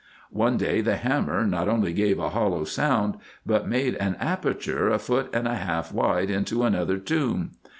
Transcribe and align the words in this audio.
One 0.33 0.57
day 0.57 0.81
the 0.81 0.95
hammer 0.97 1.45
not 1.45 1.67
only 1.67 1.93
gave 1.93 2.17
a 2.17 2.31
hollow 2.31 2.63
sound, 2.63 3.17
but 3.45 3.67
made 3.67 3.93
an 3.97 4.15
aperture 4.15 4.89
a 4.89 4.97
foot 4.97 5.29
and 5.31 5.47
half 5.47 5.93
wide 5.93 6.31
into 6.31 6.63
another 6.63 6.97
tomb. 6.97 7.51